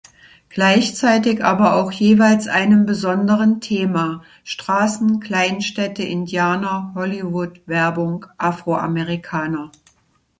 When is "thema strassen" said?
3.61-5.19